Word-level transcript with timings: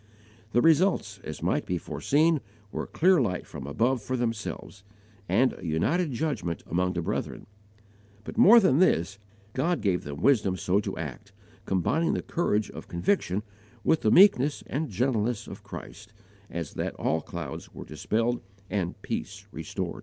The 0.53 0.63
results, 0.63 1.19
as 1.23 1.43
might 1.43 1.63
be 1.67 1.77
foreseen, 1.77 2.41
were 2.71 2.87
clear 2.87 3.21
light 3.21 3.45
from 3.45 3.67
above 3.67 4.01
for 4.01 4.17
themselves, 4.17 4.83
and 5.29 5.53
a 5.55 5.63
united 5.63 6.11
judgment 6.11 6.63
among 6.65 6.93
the 6.93 7.03
brethren; 7.03 7.45
but 8.23 8.35
more 8.35 8.59
than 8.59 8.79
this, 8.79 9.19
God 9.53 9.79
gave 9.79 10.03
them 10.03 10.19
wisdom 10.23 10.57
so 10.57 10.79
to 10.79 10.97
act, 10.97 11.33
combining 11.67 12.13
the 12.15 12.23
courage 12.23 12.71
of 12.71 12.87
conviction 12.87 13.43
with 13.83 14.01
the 14.01 14.09
meekness 14.09 14.63
and 14.65 14.89
gentleness 14.89 15.45
of 15.45 15.61
Christ, 15.61 16.13
as 16.49 16.73
that 16.73 16.95
all 16.95 17.21
clouds 17.21 17.71
were 17.71 17.85
dispelled 17.85 18.41
and 18.71 18.99
peace 19.03 19.45
restored. 19.51 19.99